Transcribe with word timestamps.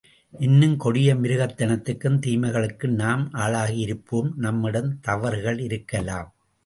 இன்னும் 0.39 0.77
கொடிய 0.77 1.15
மிருகத்தனத்துக்கும் 1.15 2.17
தீமைகளுக்கும் 2.19 2.95
நாம் 2.95 3.29
ஆளாகி 3.33 3.77
இருப்போம். 3.77 4.33
நம்மிடம் 4.37 4.99
தவறுக்கள் 5.07 5.59
இருக்கலாம். 5.59 6.33